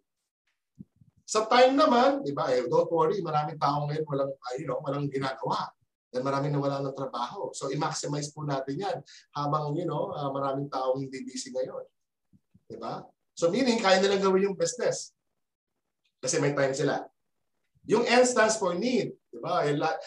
Sa 1.23 1.47
time 1.47 1.79
naman, 1.79 2.25
di 2.25 2.35
ba, 2.35 2.51
eh, 2.51 2.67
don't 2.67 2.91
worry, 2.91 3.23
maraming 3.23 3.55
tao 3.55 3.87
ngayon 3.87 4.03
walang, 4.09 4.31
uh, 4.33 4.53
you 4.59 4.67
know, 4.67 4.81
walang 4.83 5.07
ginagawa. 5.07 5.69
Then 6.11 6.27
maraming 6.27 6.51
nawala 6.51 6.83
ng 6.83 6.95
trabaho. 6.95 7.55
So 7.55 7.71
i-maximize 7.71 8.35
po 8.35 8.43
natin 8.43 8.75
yan 8.75 8.97
habang, 9.31 9.71
you 9.79 9.87
know, 9.87 10.11
uh, 10.11 10.27
maraming 10.29 10.67
taong 10.67 10.99
hindi 10.99 11.23
busy 11.23 11.55
ngayon. 11.55 11.87
Di 12.67 12.75
ba? 12.75 13.03
So 13.31 13.47
meaning, 13.47 13.79
kaya 13.79 14.03
nilang 14.03 14.21
gawin 14.21 14.51
yung 14.51 14.59
business. 14.59 15.15
Kasi 16.19 16.37
may 16.37 16.51
time 16.51 16.75
sila. 16.75 17.01
Yung 17.89 18.05
N 18.05 18.23
stands 18.27 18.61
for 18.61 18.77
need. 18.77 19.15
Di 19.31 19.39
ba? 19.41 19.65
Eh, 19.65 19.73
lahat, 19.73 19.97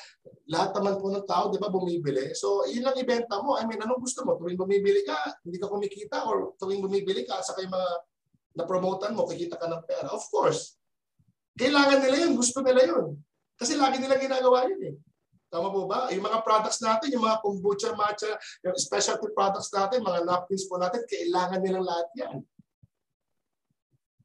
lahat 0.46 0.70
naman 0.78 0.94
po 1.00 1.10
ng 1.10 1.26
tao, 1.26 1.50
di 1.50 1.58
ba, 1.58 1.72
bumibili. 1.72 2.36
So, 2.38 2.62
yun 2.68 2.86
lang 2.86 2.94
ibenta 3.00 3.40
mo. 3.42 3.58
I 3.58 3.66
mean, 3.66 3.82
anong 3.82 4.04
gusto 4.04 4.22
mo? 4.22 4.38
Tuwing 4.38 4.60
bumibili 4.60 5.02
ka, 5.02 5.16
hindi 5.42 5.58
ka 5.58 5.66
kumikita 5.66 6.22
or 6.28 6.54
tuwing 6.60 6.84
bumibili 6.84 7.26
ka, 7.26 7.42
sa 7.42 7.56
kayo 7.56 7.66
mga 7.66 7.90
na-promotan 8.62 9.18
mo, 9.18 9.26
kikita 9.26 9.58
ka 9.58 9.66
ng 9.66 9.82
pera. 9.88 10.06
Of 10.14 10.22
course. 10.30 10.78
Kailangan 11.58 11.98
nila 12.04 12.16
yun. 12.28 12.38
Gusto 12.38 12.62
nila 12.62 12.86
yun. 12.86 13.18
Kasi 13.58 13.74
lagi 13.74 13.98
nila 13.98 14.22
ginagawa 14.22 14.70
yun 14.70 14.94
eh. 14.94 14.96
Tama 15.54 15.70
po 15.70 15.86
ba? 15.86 16.10
Yung 16.10 16.26
mga 16.26 16.42
products 16.42 16.82
natin, 16.82 17.14
yung 17.14 17.22
mga 17.22 17.38
kombucha, 17.38 17.94
matcha, 17.94 18.26
yung 18.66 18.74
specialty 18.74 19.30
products 19.30 19.70
natin, 19.70 20.02
mga 20.02 20.26
napkins 20.26 20.66
po 20.66 20.82
natin, 20.82 21.06
kailangan 21.06 21.62
nilang 21.62 21.86
lahat 21.86 22.08
yan. 22.18 22.36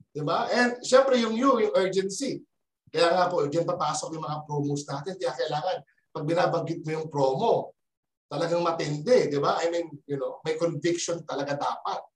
Diba? 0.10 0.50
And 0.50 0.82
syempre 0.82 1.22
yung 1.22 1.38
you, 1.38 1.70
yung 1.70 1.74
urgency. 1.78 2.42
Kaya 2.90 3.14
nga 3.14 3.30
po, 3.30 3.46
dyan 3.46 3.62
papasok 3.62 4.18
yung 4.18 4.26
mga 4.26 4.42
promos 4.50 4.82
natin. 4.90 5.14
Kaya 5.22 5.38
kailangan, 5.38 5.78
pag 6.10 6.26
binabanggit 6.26 6.82
mo 6.82 6.90
yung 6.98 7.08
promo, 7.14 7.78
talagang 8.26 8.66
matindi, 8.66 9.30
di 9.30 9.38
ba? 9.38 9.62
I 9.62 9.70
mean, 9.70 9.86
you 10.10 10.18
know, 10.18 10.42
may 10.42 10.58
conviction 10.58 11.22
talaga 11.30 11.54
dapat 11.54 12.10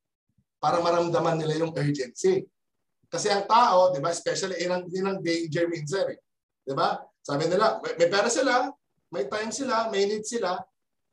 para 0.58 0.82
maramdaman 0.82 1.38
nila 1.38 1.62
yung 1.62 1.74
urgency. 1.78 2.50
Kasi 3.14 3.30
ang 3.30 3.46
tao, 3.46 3.94
di 3.94 4.02
ba, 4.02 4.10
especially 4.10 4.58
in 4.66 4.74
ang, 4.74 4.90
in 4.90 5.06
ang 5.06 5.22
danger 5.22 5.70
minsan 5.70 6.18
eh. 6.18 6.20
Di 6.66 6.74
ba? 6.74 6.98
Sabi 7.22 7.46
nila, 7.46 7.78
may, 7.86 7.94
may 7.94 8.10
pera 8.10 8.26
sila, 8.26 8.74
may 9.14 9.30
time 9.30 9.54
sila, 9.54 9.94
may 9.94 10.10
need 10.10 10.26
sila. 10.26 10.58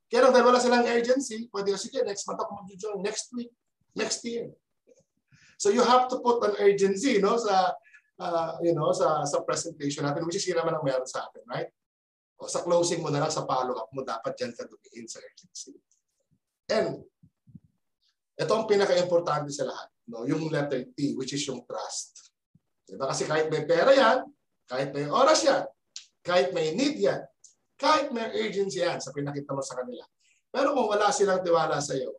Kaya 0.08 0.26
lang 0.26 0.32
dahil 0.32 0.48
wala 0.48 0.58
silang 0.58 0.88
urgency, 0.88 1.46
pwede 1.52 1.76
sige, 1.76 2.00
next 2.02 2.24
month 2.24 2.40
ako 2.40 2.64
mag-join, 2.64 2.98
next 3.04 3.28
week, 3.36 3.52
next 3.92 4.24
year. 4.24 4.48
So 5.60 5.68
you 5.68 5.84
have 5.84 6.08
to 6.08 6.24
put 6.24 6.40
an 6.48 6.56
urgency 6.56 7.20
no 7.20 7.36
sa 7.36 7.76
uh, 8.16 8.56
you 8.64 8.72
know 8.72 8.96
sa 8.96 9.28
sa 9.28 9.44
presentation 9.44 10.08
natin 10.08 10.24
which 10.24 10.40
is 10.40 10.48
yun 10.48 10.56
naman 10.56 10.72
ang 10.72 10.82
meron 10.82 11.04
sa 11.04 11.28
atin, 11.28 11.44
right? 11.44 11.68
O 12.40 12.48
sa 12.48 12.64
closing 12.64 13.04
mo 13.04 13.12
na 13.12 13.20
lang 13.20 13.28
sa 13.28 13.44
follow-up 13.44 13.92
mo 13.92 14.00
dapat 14.00 14.32
diyan 14.40 14.56
ka 14.56 14.64
dumiin 14.64 15.04
sa 15.04 15.20
urgency. 15.20 15.76
And 16.72 17.04
ito 18.40 18.52
ang 18.56 18.64
pinaka-importante 18.64 19.52
sa 19.52 19.68
lahat, 19.68 19.92
no? 20.08 20.24
Yung 20.24 20.48
letter 20.48 20.88
T 20.96 21.12
which 21.20 21.36
is 21.36 21.44
yung 21.44 21.60
trust. 21.68 22.32
Diba? 22.88 23.04
Kasi 23.04 23.28
kahit 23.28 23.52
may 23.52 23.68
pera 23.68 23.92
yan, 23.92 24.24
kahit 24.64 24.96
may 24.96 25.04
oras 25.06 25.44
yan, 25.44 25.68
kahit 26.24 26.56
may 26.56 26.72
need 26.72 26.96
yan, 26.96 27.20
kahit 27.80 28.12
may 28.12 28.28
urgency 28.36 28.84
yan 28.84 29.00
sa 29.00 29.08
pinakita 29.16 29.56
mo 29.56 29.64
sa 29.64 29.80
kanila. 29.80 30.04
Pero 30.52 30.76
kung 30.76 30.92
wala 30.92 31.08
silang 31.08 31.40
tiwala 31.40 31.80
sa 31.80 31.96
iyo, 31.96 32.12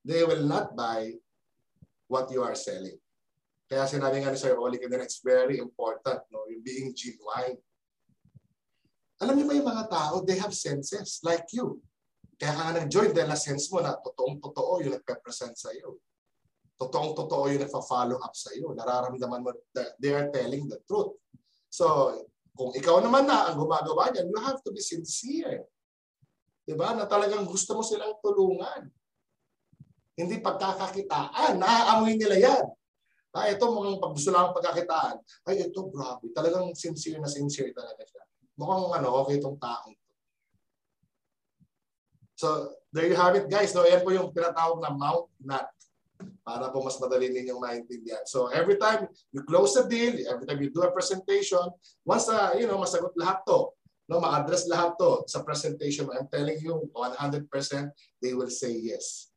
they 0.00 0.24
will 0.24 0.48
not 0.48 0.72
buy 0.72 1.12
what 2.08 2.32
you 2.32 2.40
are 2.40 2.56
selling. 2.56 2.96
Kaya 3.68 3.84
sinabi 3.84 4.24
nga 4.24 4.32
ni 4.32 4.40
Sir 4.40 4.56
Oli 4.56 4.80
kanina, 4.80 5.04
it's 5.04 5.20
very 5.20 5.60
important, 5.60 6.24
no? 6.32 6.48
Yung 6.48 6.64
being 6.64 6.96
genuine. 6.96 7.60
Alam 9.20 9.36
niyo 9.36 9.44
ba 9.44 9.54
yung 9.60 9.68
mga 9.68 9.84
tao, 9.92 10.24
they 10.24 10.40
have 10.40 10.56
senses 10.56 11.20
like 11.20 11.44
you. 11.52 11.76
Kaya 12.40 12.54
ka 12.56 12.72
nag-join 12.80 13.12
dahil 13.12 13.28
na-sense 13.28 13.68
mo 13.68 13.84
na 13.84 13.98
totoong-totoo 14.00 14.80
yung 14.86 14.94
nagpe-present 14.96 15.58
sa 15.58 15.68
iyo. 15.74 16.00
Totoong-totoo 16.80 17.50
yung 17.52 17.66
nagpa-follow 17.66 18.16
up 18.22 18.32
sa 18.32 18.54
iyo. 18.56 18.72
Nararamdaman 18.72 19.44
mo 19.44 19.52
that 19.76 19.98
they 20.00 20.16
are 20.16 20.32
telling 20.32 20.64
the 20.70 20.80
truth. 20.88 21.18
So, 21.68 22.14
kung 22.58 22.74
ikaw 22.74 22.98
naman 22.98 23.22
na 23.22 23.46
ang 23.46 23.56
gumagawa 23.62 24.10
niyan, 24.10 24.34
you 24.34 24.38
have 24.42 24.58
to 24.66 24.74
be 24.74 24.82
sincere. 24.82 25.62
Diba? 26.66 26.90
Na 26.98 27.06
talagang 27.06 27.46
gusto 27.46 27.78
mo 27.78 27.86
silang 27.86 28.18
tulungan. 28.18 28.90
Hindi 30.18 30.42
pagkakakitaan. 30.42 31.54
Naaamoy 31.54 32.18
nila 32.18 32.34
yan. 32.34 32.66
Ah, 33.30 33.46
ito 33.46 33.62
mukhang 33.70 34.02
gusto 34.02 34.34
lang 34.34 34.50
pagkakitaan. 34.50 35.22
Ay, 35.46 35.70
ito, 35.70 35.86
grabe. 35.94 36.26
Talagang 36.34 36.74
sincere 36.74 37.22
na 37.22 37.30
sincere 37.30 37.70
talaga 37.70 38.02
siya. 38.02 38.26
Mukhang 38.58 38.98
ano, 38.98 39.22
okay 39.22 39.38
itong 39.38 39.54
taong 39.62 39.94
to. 39.94 40.06
So, 42.34 42.48
there 42.90 43.06
you 43.06 43.14
have 43.14 43.38
it 43.38 43.46
guys. 43.46 43.70
No, 43.70 43.86
yan 43.86 44.02
po 44.02 44.10
yung 44.10 44.34
tinatawag 44.34 44.82
na 44.82 44.90
mount 44.90 45.30
nut 45.38 45.70
para 46.48 46.72
po 46.72 46.80
mas 46.80 46.96
madali 46.96 47.28
ninyong 47.28 47.60
maintindihan. 47.60 48.24
So 48.24 48.48
every 48.48 48.80
time 48.80 49.04
you 49.36 49.44
close 49.44 49.76
a 49.76 49.84
deal, 49.84 50.16
every 50.32 50.48
time 50.48 50.64
you 50.64 50.72
do 50.72 50.80
a 50.80 50.88
presentation, 50.88 51.60
once 52.08 52.24
uh, 52.32 52.56
you 52.56 52.64
know, 52.64 52.80
masagot 52.80 53.12
lahat 53.20 53.44
to, 53.44 53.76
no, 54.08 54.16
ma-address 54.16 54.64
lahat 54.64 54.96
to 54.96 55.28
sa 55.28 55.44
presentation, 55.44 56.08
I'm 56.08 56.24
telling 56.32 56.56
you 56.64 56.88
100% 56.96 57.52
they 58.24 58.32
will 58.32 58.48
say 58.48 58.72
yes. 58.72 59.28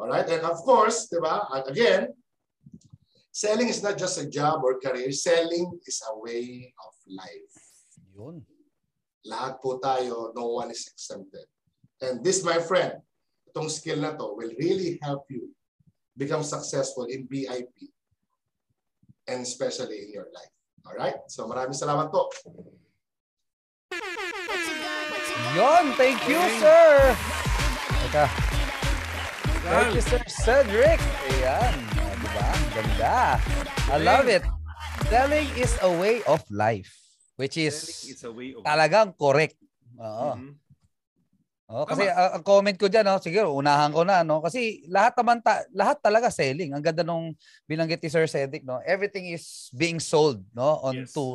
All 0.00 0.08
right? 0.08 0.24
And 0.24 0.48
of 0.48 0.64
course, 0.64 1.12
di 1.12 1.20
ba? 1.20 1.44
Again, 1.68 2.16
selling 3.28 3.68
is 3.68 3.84
not 3.84 4.00
just 4.00 4.16
a 4.16 4.24
job 4.24 4.64
or 4.64 4.80
career. 4.80 5.12
Selling 5.12 5.76
is 5.84 6.00
a 6.08 6.16
way 6.16 6.72
of 6.72 6.92
life. 7.04 7.56
Yun. 8.16 8.40
Lahat 9.28 9.60
po 9.60 9.76
tayo, 9.76 10.32
no 10.32 10.56
one 10.56 10.72
is 10.72 10.88
exempted. 10.88 11.44
And 12.00 12.24
this, 12.24 12.40
my 12.40 12.56
friend, 12.64 12.96
itong 13.52 13.68
skill 13.68 14.00
na 14.00 14.16
to 14.16 14.32
will 14.32 14.52
really 14.56 14.96
help 15.04 15.28
you 15.28 15.52
become 16.16 16.42
successful 16.42 17.04
in 17.06 17.28
BIP 17.28 17.92
and 19.28 19.44
especially 19.44 20.08
in 20.08 20.12
your 20.12 20.26
life. 20.32 20.52
All 20.88 20.96
right? 20.96 21.20
So 21.28 21.44
maraming 21.46 21.76
salamat 21.76 22.08
po. 22.08 22.32
Yon, 25.56 25.92
thank 25.96 26.20
you, 26.28 26.40
sir. 26.60 27.16
Teka. 28.06 28.26
Thank 29.66 29.98
you, 29.98 30.02
Sir 30.04 30.22
Cedric. 30.30 31.00
Ayan. 31.32 31.74
Diba? 32.22 32.48
Ganda. 32.70 33.18
I 33.90 33.96
love 33.98 34.28
it. 34.30 34.44
Selling 35.10 35.48
is 35.58 35.74
a 35.82 35.90
way 35.90 36.22
of 36.24 36.42
life. 36.50 36.92
Which 37.36 37.60
is 37.60 38.06
It's 38.08 38.24
a 38.24 38.32
way 38.32 38.56
of 38.56 38.64
talagang 38.64 39.12
correct. 39.18 39.60
Oo. 40.00 40.38
Mhm. 40.38 40.65
Oh, 41.66 41.82
kasi 41.82 42.06
uh, 42.06 42.38
ang 42.38 42.46
comment 42.46 42.78
ko 42.78 42.86
diyan, 42.86 43.02
no, 43.02 43.18
sige, 43.18 43.42
unahan 43.42 43.90
ko 43.90 44.06
na, 44.06 44.22
no. 44.22 44.38
Kasi 44.38 44.86
lahat 44.86 45.18
naman 45.18 45.42
ta- 45.42 45.66
lahat 45.74 45.98
talaga 45.98 46.30
selling. 46.30 46.70
Ang 46.70 46.78
ganda 46.78 47.02
nung 47.02 47.34
binanggit 47.66 47.98
ni 47.98 48.06
Sir 48.06 48.30
Cedric, 48.30 48.62
no. 48.62 48.78
Everything 48.86 49.34
is 49.34 49.66
being 49.74 49.98
sold, 49.98 50.38
no, 50.54 50.78
on 50.86 51.02
Yes. 51.02 51.10
to 51.10 51.34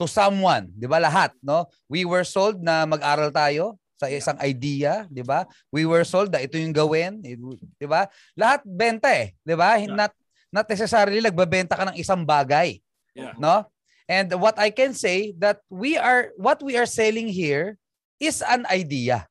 to 0.00 0.08
someone, 0.08 0.72
'di 0.72 0.88
ba? 0.88 0.96
Lahat, 0.96 1.36
no. 1.44 1.68
We 1.92 2.08
were 2.08 2.24
sold 2.24 2.64
na 2.64 2.88
mag-aral 2.88 3.28
tayo 3.28 3.76
sa 4.00 4.08
isang 4.08 4.40
idea, 4.40 5.04
'di 5.12 5.20
ba? 5.28 5.44
We 5.68 5.84
were 5.84 6.08
sold 6.08 6.32
na 6.32 6.40
ito 6.40 6.56
yung 6.56 6.72
gawin, 6.72 7.20
'di 7.20 7.84
ba? 7.84 8.08
Lahat 8.32 8.64
benta 8.64 9.12
eh, 9.12 9.36
'di 9.44 9.54
ba? 9.60 9.76
Yeah. 9.76 9.92
Not 9.92 10.12
not 10.48 10.66
necessarily 10.72 11.20
nagbebenta 11.20 11.76
ka 11.76 11.84
ng 11.92 12.00
isang 12.00 12.24
bagay, 12.24 12.80
Yeah. 13.12 13.36
no? 13.36 13.68
And 14.08 14.26
what 14.40 14.56
I 14.58 14.72
can 14.74 14.96
say 14.96 15.36
that 15.38 15.60
we 15.70 16.00
are 16.00 16.32
what 16.40 16.64
we 16.64 16.74
are 16.80 16.88
selling 16.88 17.28
here 17.30 17.76
is 18.18 18.42
an 18.42 18.64
idea. 18.66 19.29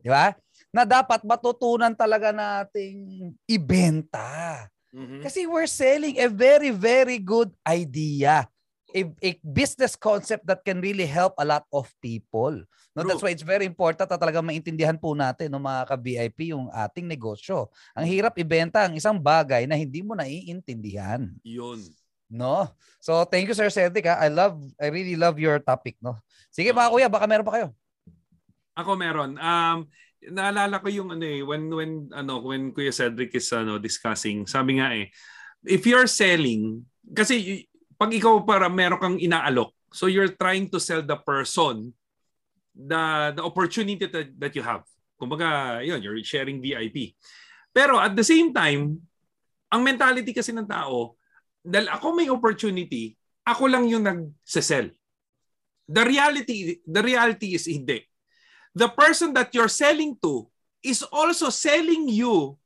Di 0.00 0.10
ba? 0.10 0.32
na 0.70 0.86
dapat 0.86 1.26
matutunan 1.26 1.92
talaga 1.92 2.30
nating 2.30 3.30
ibenta. 3.44 4.70
Mhm. 4.94 5.22
Kasi 5.22 5.46
we're 5.46 5.70
selling 5.70 6.18
a 6.18 6.30
very, 6.30 6.70
very 6.70 7.18
good 7.18 7.50
idea. 7.66 8.46
A, 8.90 9.06
a 9.22 9.30
business 9.46 9.94
concept 9.94 10.42
that 10.50 10.66
can 10.66 10.82
really 10.82 11.06
help 11.06 11.38
a 11.38 11.46
lot 11.46 11.62
of 11.70 11.86
people. 12.02 12.58
No, 12.90 13.06
that's 13.06 13.22
why 13.22 13.30
it's 13.30 13.46
very 13.46 13.62
important 13.62 14.10
na 14.10 14.18
talaga 14.18 14.42
maintindihan 14.42 14.98
po 14.98 15.14
natin 15.14 15.46
no, 15.46 15.62
mga 15.62 15.94
ka-VIP 15.94 16.50
yung 16.50 16.66
ating 16.74 17.06
negosyo. 17.06 17.70
Ang 17.94 18.10
hirap 18.10 18.34
ibenta 18.34 18.82
ang 18.82 18.98
isang 18.98 19.14
bagay 19.14 19.62
na 19.70 19.78
hindi 19.78 20.02
mo 20.02 20.18
naiintindihan. 20.18 21.30
Yun. 21.46 21.86
No? 22.26 22.66
So 22.98 23.22
thank 23.30 23.46
you 23.46 23.54
Sir 23.54 23.70
Cedric. 23.70 24.10
ha. 24.10 24.18
I 24.18 24.26
love 24.26 24.58
I 24.74 24.90
really 24.90 25.14
love 25.14 25.38
your 25.38 25.62
topic, 25.62 25.94
no. 26.02 26.18
Sige 26.50 26.74
mga 26.74 26.90
kuya, 26.90 27.06
baka 27.06 27.30
meron 27.30 27.46
pa 27.46 27.62
kayo. 27.62 27.70
Ako 28.78 28.94
meron. 28.94 29.38
Um 29.40 29.88
naalala 30.20 30.84
ko 30.84 30.92
yung 30.92 31.16
ano 31.16 31.24
eh 31.24 31.40
when 31.40 31.72
when 31.72 32.12
ano 32.12 32.44
when 32.44 32.76
Kuya 32.76 32.92
Cedric 32.92 33.32
is 33.32 33.48
ano 33.56 33.80
discussing, 33.80 34.44
sabi 34.44 34.76
nga 34.76 34.92
eh 34.92 35.08
if 35.64 35.84
you're 35.88 36.08
selling 36.08 36.84
kasi 37.16 37.64
pag 37.96 38.12
ikaw 38.12 38.44
para 38.44 38.68
meron 38.68 39.00
kang 39.00 39.18
inaalok, 39.20 39.72
so 39.92 40.08
you're 40.08 40.36
trying 40.36 40.68
to 40.68 40.76
sell 40.76 41.00
the 41.00 41.16
person 41.16 41.92
the 42.72 43.32
the 43.36 43.42
opportunity 43.44 44.08
that, 44.08 44.28
that 44.36 44.52
you 44.56 44.64
have. 44.64 44.84
Kumbaga, 45.20 45.80
yun, 45.84 46.00
you're 46.00 46.16
sharing 46.24 46.64
VIP. 46.64 47.12
Pero 47.76 48.00
at 48.00 48.16
the 48.16 48.24
same 48.24 48.56
time, 48.56 48.96
ang 49.68 49.84
mentality 49.84 50.32
kasi 50.32 50.48
ng 50.48 50.64
tao, 50.64 51.20
dahil 51.60 51.92
ako 51.92 52.06
may 52.16 52.32
opportunity, 52.32 53.12
ako 53.44 53.68
lang 53.68 53.84
yung 53.84 54.00
nag-sell. 54.00 54.88
The 55.84 56.02
reality, 56.08 56.80
the 56.88 57.02
reality 57.04 57.52
is 57.52 57.68
hindi 57.68 58.09
the 58.74 58.88
person 58.88 59.34
that 59.34 59.50
you're 59.54 59.70
selling 59.70 60.16
to 60.22 60.46
is 60.80 61.02
also 61.10 61.50
selling 61.50 62.08
you 62.08 62.56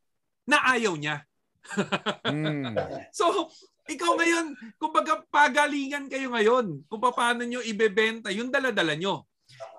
na 0.47 0.61
ayaw 0.75 0.95
niya. 0.97 1.25
Mm. 2.25 2.77
So, 3.13 3.49
ikaw 3.89 4.17
ngayon, 4.17 4.57
kumbaga 4.81 5.25
pagalingan 5.29 6.09
kayo 6.09 6.33
ngayon 6.33 6.85
kung 6.89 7.01
paano 7.01 7.45
nyo 7.45 7.61
ibebenta 7.65 8.33
yung 8.33 8.49
daladala 8.49 8.97
nyo. 8.97 9.29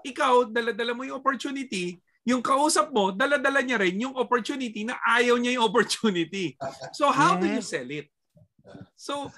Ikaw, 0.05 0.49
daladala 0.49 0.93
mo 0.93 1.05
yung 1.05 1.17
opportunity, 1.21 1.97
yung 2.25 2.41
kausap 2.41 2.89
mo, 2.89 3.13
daladala 3.13 3.61
niya 3.61 3.81
rin 3.81 4.01
yung 4.01 4.17
opportunity 4.17 4.85
na 4.85 4.97
ayaw 5.05 5.37
niya 5.37 5.57
yung 5.57 5.65
opportunity. 5.69 6.57
So, 6.93 7.09
how 7.09 7.37
do 7.37 7.45
you 7.49 7.61
sell 7.61 7.89
it? 7.89 8.09
So, 8.97 9.29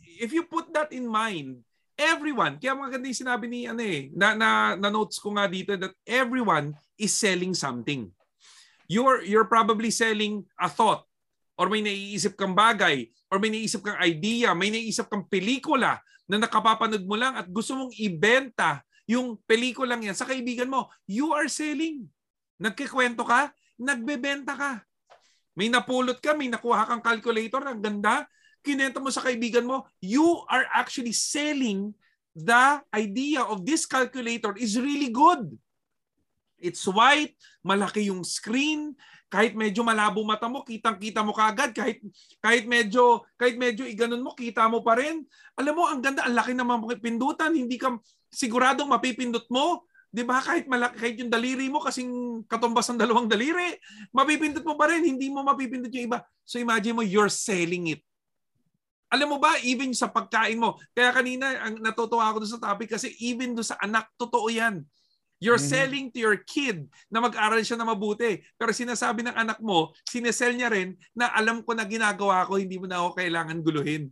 if 0.00 0.32
you 0.32 0.48
put 0.48 0.72
that 0.72 0.92
in 0.92 1.04
mind, 1.04 1.64
everyone, 1.94 2.58
kaya 2.58 2.74
maganda 2.74 3.06
yung 3.06 3.22
sinabi 3.22 3.46
ni 3.46 3.66
ano 3.70 3.82
eh, 3.82 4.10
na, 4.14 4.34
na, 4.34 4.48
na 4.74 4.90
notes 4.90 5.18
ko 5.22 5.34
nga 5.34 5.46
dito 5.46 5.74
that 5.78 5.94
everyone 6.06 6.74
is 6.98 7.14
selling 7.14 7.54
something. 7.54 8.10
You're, 8.90 9.24
you're 9.24 9.48
probably 9.48 9.88
selling 9.88 10.44
a 10.60 10.68
thought 10.68 11.06
or 11.56 11.70
may 11.70 11.80
naiisip 11.80 12.34
kang 12.34 12.52
bagay 12.52 13.08
or 13.30 13.38
may 13.38 13.50
naiisip 13.50 13.80
kang 13.80 13.98
idea, 14.02 14.52
may 14.52 14.70
naiisip 14.74 15.06
kang 15.06 15.24
pelikula 15.30 16.02
na 16.26 16.36
nakapapanood 16.40 17.04
mo 17.06 17.16
lang 17.16 17.38
at 17.38 17.46
gusto 17.48 17.76
mong 17.78 17.94
ibenta 17.96 18.82
yung 19.04 19.36
pelikulang 19.44 20.00
yan 20.02 20.16
sa 20.16 20.24
kaibigan 20.24 20.68
mo. 20.68 20.88
You 21.04 21.36
are 21.36 21.48
selling. 21.48 22.08
Nagkikwento 22.56 23.22
ka, 23.24 23.52
nagbebenta 23.76 24.56
ka. 24.56 24.72
May 25.54 25.70
napulot 25.70 26.18
ka, 26.18 26.34
may 26.34 26.50
nakuha 26.50 26.88
kang 26.88 27.04
calculator, 27.04 27.62
ang 27.62 27.78
ganda, 27.78 28.26
kinenta 28.64 28.98
mo 28.98 29.12
sa 29.12 29.20
kaibigan 29.20 29.68
mo, 29.68 29.84
you 30.00 30.24
are 30.48 30.64
actually 30.72 31.12
selling 31.12 31.92
the 32.32 32.80
idea 32.90 33.44
of 33.44 33.62
this 33.62 33.84
calculator 33.84 34.56
is 34.56 34.80
really 34.80 35.12
good. 35.12 35.52
It's 36.58 36.82
white, 36.88 37.36
malaki 37.60 38.08
yung 38.08 38.24
screen, 38.24 38.96
kahit 39.28 39.58
medyo 39.58 39.82
malabo 39.82 40.22
mata 40.22 40.46
mo, 40.46 40.62
kitang-kita 40.62 41.20
mo 41.26 41.34
kaagad, 41.34 41.74
kahit 41.74 41.98
kahit 42.38 42.64
medyo 42.70 43.26
kahit 43.34 43.58
medyo 43.58 43.82
iganon 43.82 44.22
mo, 44.22 44.30
kita 44.32 44.64
mo 44.70 44.80
pa 44.80 44.94
rin. 44.94 45.26
Alam 45.58 45.74
mo, 45.74 45.84
ang 45.90 45.98
ganda, 45.98 46.22
ang 46.22 46.38
laki 46.38 46.54
naman 46.54 46.78
mga 46.78 47.02
pindutan, 47.02 47.50
hindi 47.50 47.74
ka 47.74 47.98
siguradong 48.30 48.88
mapipindot 48.88 49.44
mo. 49.50 49.84
'Di 50.14 50.22
ba? 50.22 50.38
Kahit 50.38 50.70
malaki 50.70 50.94
kahit 50.94 51.16
yung 51.18 51.32
daliri 51.34 51.66
mo 51.66 51.82
kasing 51.82 52.46
katumbas 52.46 52.86
ng 52.94 53.00
dalawang 53.02 53.26
daliri, 53.26 53.74
mapipindot 54.14 54.62
mo 54.62 54.78
pa 54.78 54.86
rin, 54.86 55.02
hindi 55.02 55.26
mo 55.34 55.42
mapipindot 55.42 55.90
yung 55.90 56.06
iba. 56.14 56.22
So 56.46 56.62
imagine 56.62 56.94
mo 56.94 57.02
you're 57.02 57.32
selling 57.32 57.98
it. 57.98 58.02
Alam 59.14 59.30
mo 59.30 59.38
ba, 59.38 59.54
even 59.62 59.94
sa 59.94 60.10
pagkain 60.10 60.58
mo, 60.58 60.74
kaya 60.90 61.14
kanina 61.14 61.46
ang 61.62 61.78
natutuwa 61.78 62.34
ako 62.34 62.42
doon 62.42 62.54
sa 62.58 62.62
topic 62.66 62.90
kasi 62.98 63.14
even 63.22 63.54
doon 63.54 63.62
sa 63.62 63.78
anak, 63.78 64.10
totoo 64.18 64.50
yan. 64.50 64.82
You're 65.38 65.62
Mhm. 65.62 65.70
selling 65.70 66.06
to 66.10 66.18
your 66.18 66.40
kid 66.42 66.90
na 67.06 67.22
mag-aral 67.22 67.62
siya 67.62 67.78
na 67.78 67.86
mabuti. 67.86 68.42
Pero 68.58 68.74
sinasabi 68.74 69.22
ng 69.22 69.36
anak 69.38 69.62
mo, 69.62 69.94
sinesell 70.08 70.56
niya 70.58 70.72
rin 70.72 70.98
na 71.14 71.30
alam 71.30 71.62
ko 71.62 71.78
na 71.78 71.86
ginagawa 71.86 72.42
ko, 72.48 72.58
hindi 72.58 72.74
mo 72.74 72.90
na 72.90 72.98
ako 72.98 73.14
kailangan 73.22 73.62
guluhin. 73.62 74.10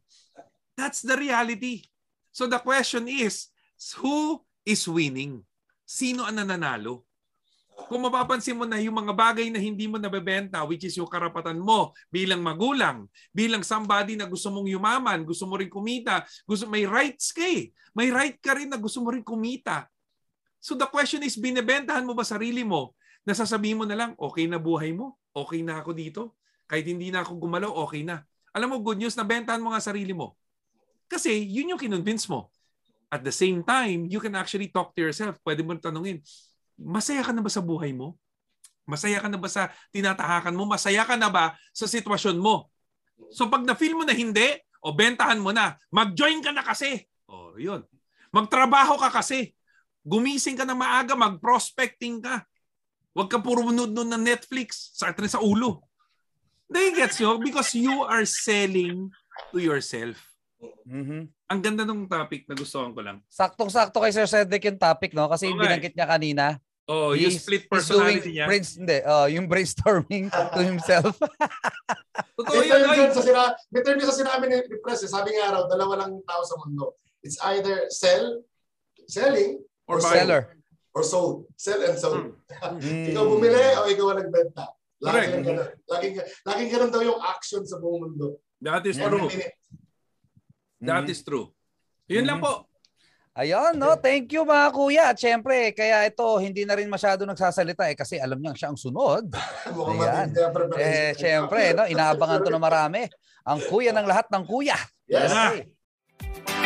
That's 0.78 1.02
the 1.02 1.18
reality. 1.18 1.88
So 2.30 2.46
the 2.46 2.62
question 2.62 3.10
is, 3.10 3.50
who 3.98 4.44
is 4.62 4.86
winning? 4.86 5.42
Sino 5.82 6.22
ang 6.22 6.38
nananalo? 6.38 7.08
Kung 7.88 8.02
mapapansin 8.06 8.58
mo 8.58 8.66
na 8.68 8.78
yung 8.82 8.94
mga 8.94 9.12
bagay 9.14 9.48
na 9.48 9.58
hindi 9.58 9.86
mo 9.86 9.96
nabebenta, 9.96 10.62
which 10.66 10.86
is 10.86 10.94
yung 10.98 11.08
karapatan 11.08 11.58
mo 11.58 11.94
bilang 12.12 12.42
magulang, 12.42 13.06
bilang 13.30 13.64
somebody 13.64 14.18
na 14.18 14.26
gusto 14.26 14.50
mong 14.50 14.68
yumaman, 14.68 15.22
gusto 15.22 15.46
mo 15.48 15.56
rin 15.56 15.70
kumita, 15.70 16.26
gusto 16.44 16.66
may 16.66 16.84
rights 16.84 17.32
ka 17.32 17.42
eh. 17.42 17.72
May 17.92 18.08
right 18.12 18.36
ka 18.40 18.56
rin 18.56 18.70
na 18.70 18.78
gusto 18.78 19.00
mo 19.04 19.12
rin 19.12 19.24
kumita. 19.24 19.88
So 20.62 20.78
the 20.78 20.86
question 20.86 21.26
is, 21.26 21.34
binebentahan 21.34 22.06
mo 22.06 22.14
ba 22.14 22.22
sarili 22.22 22.62
mo? 22.62 22.94
Nasasabihin 23.26 23.78
mo 23.78 23.84
na 23.86 23.98
lang, 23.98 24.10
okay 24.18 24.46
na 24.46 24.58
buhay 24.58 24.94
mo? 24.94 25.18
Okay 25.34 25.62
na 25.62 25.82
ako 25.82 25.90
dito? 25.94 26.22
Kahit 26.66 26.86
hindi 26.86 27.10
na 27.10 27.26
ako 27.26 27.38
gumalaw, 27.38 27.70
okay 27.86 28.06
na. 28.06 28.22
Alam 28.52 28.76
mo, 28.76 28.76
good 28.84 29.00
news, 29.00 29.16
nabentahan 29.16 29.60
mo 29.60 29.72
nga 29.72 29.82
sarili 29.82 30.12
mo. 30.12 30.36
Kasi 31.08 31.32
yun 31.44 31.72
yung 31.74 31.80
kinonvince 31.80 32.28
mo. 32.28 32.52
At 33.12 33.20
the 33.20 33.32
same 33.32 33.60
time, 33.60 34.08
you 34.08 34.16
can 34.20 34.32
actually 34.32 34.72
talk 34.72 34.96
to 34.96 35.04
yourself. 35.04 35.36
Pwede 35.44 35.60
mo 35.60 35.76
tanungin, 35.76 36.24
masaya 36.78 37.22
ka 37.24 37.32
na 37.34 37.44
ba 37.44 37.50
sa 37.52 37.64
buhay 37.64 37.92
mo? 37.92 38.16
Masaya 38.88 39.22
ka 39.22 39.28
na 39.30 39.38
ba 39.38 39.46
sa 39.46 39.70
tinatahakan 39.94 40.54
mo? 40.54 40.66
Masaya 40.66 41.06
ka 41.06 41.14
na 41.14 41.30
ba 41.30 41.54
sa 41.70 41.86
sitwasyon 41.86 42.38
mo? 42.38 42.68
So 43.30 43.46
pag 43.46 43.62
na-feel 43.62 43.94
mo 43.94 44.02
na 44.02 44.12
hindi, 44.12 44.58
o 44.82 44.90
bentahan 44.90 45.38
mo 45.38 45.54
na, 45.54 45.78
mag-join 45.94 46.42
ka 46.42 46.50
na 46.50 46.66
kasi. 46.66 47.06
O 47.30 47.54
yun. 47.54 47.86
Magtrabaho 48.34 48.98
ka 48.98 49.14
kasi. 49.14 49.54
Gumising 50.02 50.58
ka 50.58 50.66
na 50.66 50.74
maaga, 50.74 51.14
mag-prospecting 51.14 52.18
ka. 52.18 52.42
Huwag 53.14 53.30
ka 53.30 53.38
puro 53.38 53.62
nunood 53.62 53.94
nun 53.94 54.10
ng 54.10 54.24
Netflix. 54.24 54.90
Sakit 54.98 55.22
rin 55.22 55.30
sa 55.30 55.38
ulo. 55.38 55.86
They 56.72 56.96
gets 56.96 57.20
you 57.20 57.36
because 57.38 57.76
you 57.76 58.02
are 58.08 58.24
selling 58.24 59.12
to 59.52 59.60
yourself. 59.60 60.31
Mhm. 60.86 61.26
Ang 61.48 61.60
ganda 61.60 61.82
ng 61.82 62.06
topic 62.06 62.46
na 62.46 62.54
gustuhan 62.54 62.94
ko 62.94 63.00
lang. 63.02 63.18
Saktong-sakto 63.28 63.98
kay 63.98 64.12
Sir 64.14 64.26
Cedric 64.26 64.62
yung 64.62 64.78
topic, 64.78 65.10
no? 65.12 65.26
Kasi 65.26 65.50
yung 65.50 65.58
eh. 65.58 65.64
binanggit 65.66 65.94
niya 65.94 66.06
kanina. 66.06 66.44
Oh, 66.86 67.14
you 67.14 67.30
he's- 67.30 67.42
split 67.42 67.66
he's 67.66 67.70
personality 67.70 68.30
niya. 68.34 68.46
brains- 68.46 68.74
hindi, 68.74 68.98
oh, 69.06 69.26
yung 69.30 69.46
brainstorming 69.46 70.26
to 70.54 70.60
himself. 70.60 71.14
Totoo 72.34 72.58
May 72.58 72.66
yun, 72.66 73.06
yun 73.06 73.12
sa 73.14 73.22
sina, 73.22 73.42
yun 73.70 74.02
sa 74.02 74.16
sinabi 74.18 74.44
ni 74.50 74.56
ni 74.66 74.76
Pres, 74.82 75.02
eh. 75.06 75.10
sabi 75.10 75.34
nga 75.34 75.54
raw, 75.54 75.62
dalawa 75.70 76.06
lang 76.06 76.18
tao 76.26 76.42
sa 76.42 76.58
mundo. 76.58 76.98
It's 77.22 77.38
either 77.54 77.86
sell, 77.88 78.42
selling, 79.06 79.62
Or 79.86 79.98
or 79.98 80.02
buy. 80.02 80.14
Seller. 80.18 80.42
or 80.92 81.02
sold. 81.06 81.48
Sell 81.56 81.80
and 81.86 81.96
sold. 81.96 82.36
Mm. 82.52 83.06
Ikaw 83.14 83.24
bumili 83.24 83.62
o 83.80 83.88
ikaw 83.88 84.12
ang 84.12 84.18
nagbenta. 84.20 84.64
Correct. 85.00 85.30
Laging 85.32 85.44
ganun. 85.48 85.68
Laging, 85.88 86.14
laging 86.44 86.68
ganun 86.70 86.90
daw 86.92 87.00
yung 87.02 87.20
action 87.22 87.62
sa 87.64 87.80
buong 87.80 88.06
mundo. 88.10 88.38
That 88.60 88.84
is 88.86 89.00
true. 89.00 89.26
minute. 89.26 89.56
That 90.82 91.06
Mhm. 91.06 91.14
is 91.14 91.22
true. 91.22 91.54
Yun 92.10 92.26
lang 92.26 92.42
Mhm. 92.42 92.44
po. 92.44 92.54
Ayun, 93.32 93.80
no? 93.80 93.96
Thank 93.96 94.28
you 94.36 94.44
mga 94.44 94.68
kuya. 94.76 95.02
At 95.08 95.16
syempre, 95.16 95.72
kaya 95.72 96.04
ito, 96.04 96.26
hindi 96.36 96.68
na 96.68 96.76
rin 96.76 96.84
masyado 96.84 97.24
nagsasalita 97.24 97.88
eh 97.88 97.96
kasi 97.96 98.20
alam 98.20 98.36
niya 98.36 98.52
siya 98.52 98.68
ang 98.68 98.76
sunod. 98.76 99.24
Ayan. 99.96 100.28
Eh, 100.76 101.16
syempre, 101.16 101.72
no? 101.72 101.88
Inaabangan 101.88 102.44
to 102.44 102.52
ng 102.52 102.60
marami. 102.60 103.08
Ang 103.48 103.58
kuya 103.72 103.94
ng 103.96 104.04
lahat 104.04 104.28
ng 104.28 104.44
kuya. 104.44 104.76
Yes. 105.08 105.32
Na. 105.32 105.48
Okay. 105.48 106.61